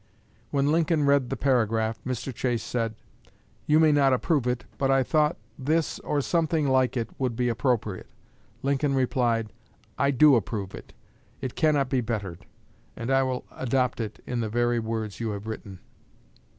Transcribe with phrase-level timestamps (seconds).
[0.49, 2.33] When Lincoln read the paragraph, Mr.
[2.33, 2.95] Chase said:
[3.67, 7.49] "You may not approve it, but I thought this, or something like it, would be
[7.49, 8.07] appropriate."
[8.63, 9.53] Lincoln replied:
[9.99, 10.93] "I do approve it;
[11.39, 12.47] it cannot be bettered,
[12.95, 15.77] and I will adopt it in the very words you have written."